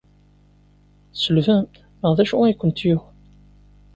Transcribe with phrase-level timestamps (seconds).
[1.13, 3.15] Tselbemt neɣ d acu ay kent-yuɣen?